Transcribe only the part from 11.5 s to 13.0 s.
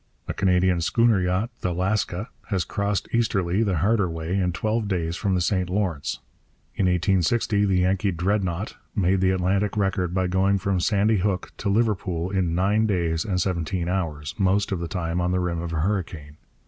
to Liverpool in nine